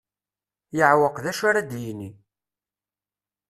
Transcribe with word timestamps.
Yeɛweq 0.77 1.15
d 1.23 1.25
acu 1.31 1.43
ara 1.49 1.61
d-yini. 1.69 2.09